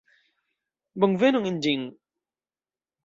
[1.03, 1.87] Bonvenon en ĝin!